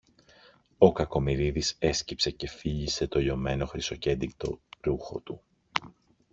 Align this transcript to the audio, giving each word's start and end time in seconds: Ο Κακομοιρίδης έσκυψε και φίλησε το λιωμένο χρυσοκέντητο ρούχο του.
Ο 0.77 0.91
Κακομοιρίδης 0.91 1.75
έσκυψε 1.79 2.29
και 2.31 2.47
φίλησε 2.47 3.07
το 3.07 3.19
λιωμένο 3.19 3.65
χρυσοκέντητο 3.65 4.59
ρούχο 4.81 5.19
του. 5.19 5.41